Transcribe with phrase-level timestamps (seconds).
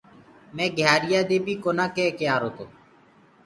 [0.55, 2.65] مي گھيآريآ دي بي ڪونآ ڪيڪي آرو تو